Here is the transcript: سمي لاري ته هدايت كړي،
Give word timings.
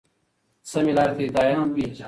سمي 0.71 0.91
لاري 0.97 1.13
ته 1.17 1.23
هدايت 1.27 1.65
كړي، 1.75 1.85